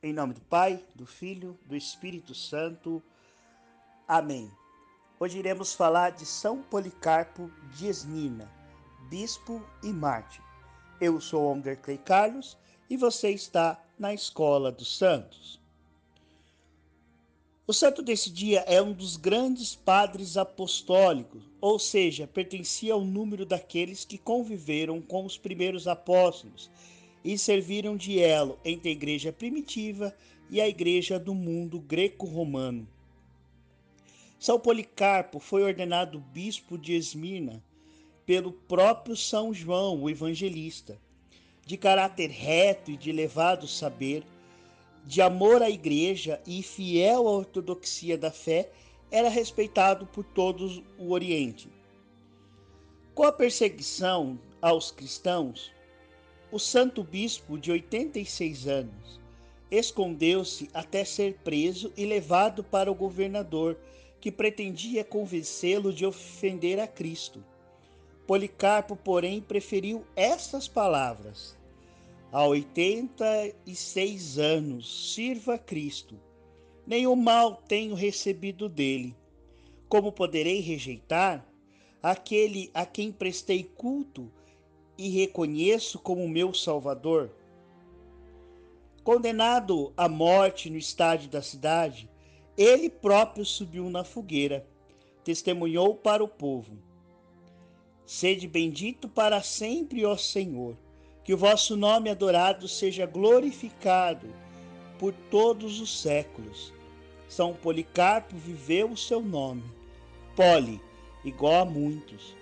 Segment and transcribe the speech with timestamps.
[0.00, 3.02] Em nome do Pai, do Filho, do Espírito Santo.
[4.06, 4.48] Amém.
[5.18, 8.48] Hoje iremos falar de São Policarpo de Esmina,
[9.10, 10.40] bispo e mártir.
[11.00, 12.56] Eu sou Onger Clay Carlos
[12.88, 15.60] e você está na Escola dos Santos.
[17.66, 23.44] O santo desse dia é um dos grandes padres apostólicos, ou seja, pertencia ao número
[23.44, 26.70] daqueles que conviveram com os primeiros apóstolos
[27.24, 30.14] e serviram de elo entre a igreja primitiva
[30.50, 32.88] e a igreja do mundo greco-romano.
[34.38, 37.62] São Policarpo foi ordenado bispo de Esmirna
[38.24, 40.98] pelo próprio São João, o evangelista.
[41.66, 44.22] De caráter reto e de elevado saber,
[45.04, 48.70] de amor à igreja e fiel à ortodoxia da fé,
[49.10, 51.68] era respeitado por todos o Oriente.
[53.14, 55.72] Com a perseguição aos cristãos,
[56.50, 59.20] o santo bispo, de 86 anos,
[59.70, 63.78] escondeu-se até ser preso e levado para o governador,
[64.20, 67.44] que pretendia convencê-lo de ofender a Cristo.
[68.26, 71.56] Policarpo, porém, preferiu estas palavras:
[72.32, 76.18] Há 86 anos sirva a Cristo.
[76.86, 79.14] Nenhum mal tenho recebido dele.
[79.88, 81.46] Como poderei rejeitar
[82.02, 84.30] aquele a quem prestei culto
[84.98, 87.30] e reconheço como meu Salvador.
[89.04, 92.10] Condenado à morte no estádio da cidade,
[92.56, 94.66] ele próprio subiu na fogueira,
[95.22, 96.76] testemunhou para o povo:
[98.04, 100.76] Sede bendito para sempre, ó Senhor,
[101.22, 104.26] que o vosso nome adorado seja glorificado
[104.98, 106.72] por todos os séculos.
[107.28, 109.62] São Policarpo viveu o seu nome.
[110.34, 110.80] Poli,
[111.24, 112.34] igual a muitos.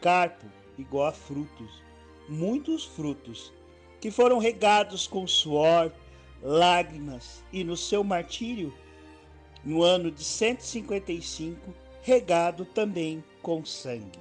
[0.00, 0.46] Carpo,
[0.78, 1.83] igual a frutos
[2.28, 3.52] muitos frutos,
[4.00, 5.92] que foram regados com suor,
[6.42, 8.72] lágrimas e no seu martírio,
[9.64, 14.18] no ano de 155, regado também com sangue.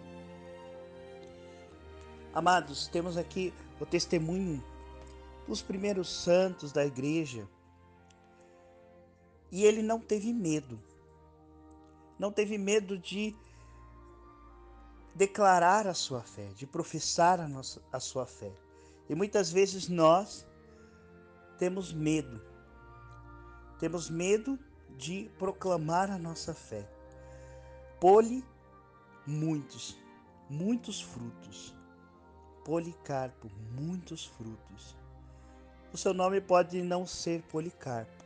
[2.34, 4.64] Amados, temos aqui o testemunho
[5.48, 7.48] dos primeiros santos da igreja.
[9.52, 10.80] E ele não teve medo.
[12.18, 13.36] Não teve medo de
[15.16, 18.52] declarar a sua fé, de professar a, nossa, a sua fé.
[19.08, 20.46] E muitas vezes nós
[21.58, 22.42] temos medo,
[23.80, 24.58] temos medo
[24.98, 26.88] de proclamar a nossa fé.
[28.00, 28.44] Poli,
[29.26, 29.98] muitos,
[30.50, 31.76] muitos frutos.
[32.66, 34.96] Policarpo, muitos frutos.
[35.92, 38.24] O seu nome pode não ser Policarpo,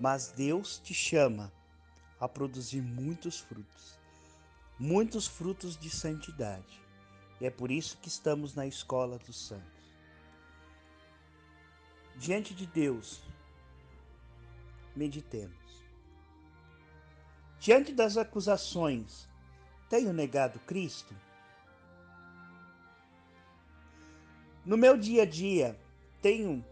[0.00, 1.52] mas Deus te chama
[2.18, 4.01] a produzir muitos frutos
[4.82, 6.82] muitos frutos de santidade.
[7.40, 9.94] E é por isso que estamos na escola dos santos.
[12.16, 13.22] Diante de Deus,
[14.96, 15.84] meditemos.
[17.60, 19.28] Diante das acusações,
[19.88, 21.14] tenho negado Cristo?
[24.66, 25.78] No meu dia a dia,
[26.20, 26.64] tenho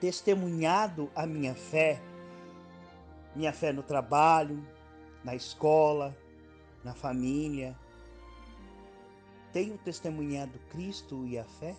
[0.00, 2.00] testemunhado a minha fé,
[3.34, 4.66] minha fé no trabalho,
[5.22, 6.16] na escola,
[6.86, 7.76] na família?
[9.52, 11.74] Tenho testemunhado Cristo e a fé?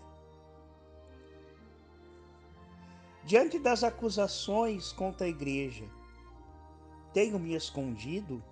[3.24, 5.86] Diante das acusações contra a igreja,
[7.14, 8.44] tenho me escondido?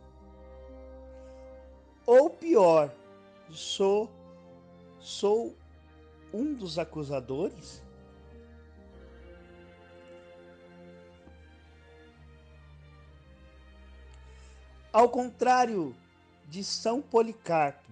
[2.05, 2.93] Ou pior,
[3.49, 4.09] sou
[4.99, 5.55] sou
[6.33, 7.83] um dos acusadores?
[14.93, 15.93] Ao contrário
[16.47, 17.91] de São Policarpo.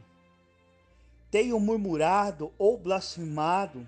[1.29, 3.87] Tenho murmurado ou blasfemado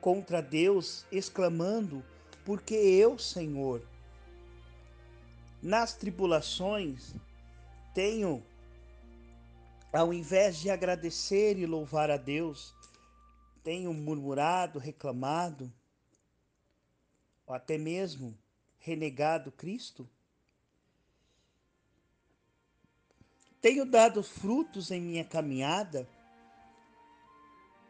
[0.00, 2.04] contra Deus, exclamando:
[2.44, 3.82] Porque eu, Senhor?
[5.62, 7.14] Nas tribulações,
[7.92, 8.42] tenho,
[9.92, 12.74] ao invés de agradecer e louvar a Deus,
[13.62, 15.72] tenho murmurado, reclamado,
[17.46, 18.38] ou até mesmo
[18.78, 20.08] renegado Cristo?
[23.66, 26.08] Tenho dado frutos em minha caminhada,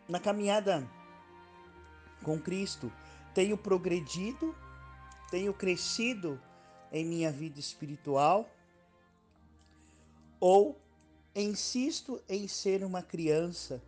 [0.08, 0.90] na caminhada
[2.23, 2.90] com Cristo.
[3.34, 4.56] Tenho progredido,
[5.31, 6.40] tenho crescido
[6.90, 8.49] em minha vida espiritual,
[10.40, 10.81] ou
[11.34, 13.82] insisto em ser uma criança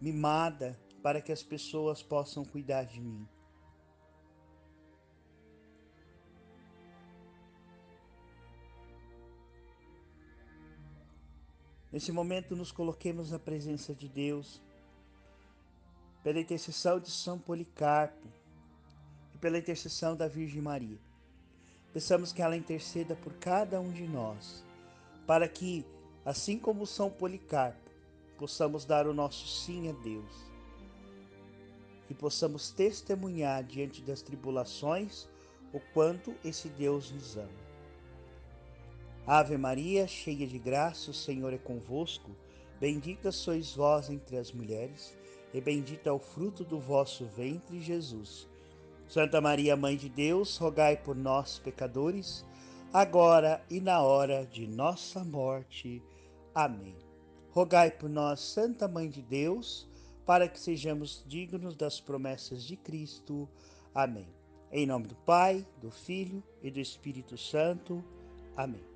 [0.00, 3.24] mimada para que as pessoas possam cuidar de mim.
[11.94, 14.60] Nesse momento, nos coloquemos na presença de Deus,
[16.24, 18.26] pela intercessão de São Policarpo,
[19.32, 20.98] e pela intercessão da Virgem Maria,
[21.92, 24.64] peçamos que ela interceda por cada um de nós,
[25.24, 25.86] para que,
[26.24, 27.88] assim como São Policarpo,
[28.36, 30.50] possamos dar o nosso sim a Deus
[32.10, 35.28] e possamos testemunhar diante das tribulações
[35.72, 37.73] o quanto esse Deus nos ama.
[39.26, 42.30] Ave Maria, cheia de graça, o Senhor é convosco.
[42.78, 45.16] Bendita sois vós entre as mulheres,
[45.54, 48.46] e bendito é o fruto do vosso ventre, Jesus.
[49.08, 52.44] Santa Maria, Mãe de Deus, rogai por nós, pecadores,
[52.92, 56.02] agora e na hora de nossa morte.
[56.54, 56.94] Amém.
[57.50, 59.88] Rogai por nós, Santa Mãe de Deus,
[60.26, 63.48] para que sejamos dignos das promessas de Cristo.
[63.94, 64.28] Amém.
[64.70, 68.04] Em nome do Pai, do Filho e do Espírito Santo.
[68.54, 68.93] Amém.